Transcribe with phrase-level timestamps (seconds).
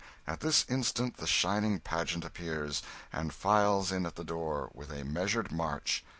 [0.25, 2.81] At this instant the shining pageant appears,
[3.13, 6.03] and files in at the door, with a measured march.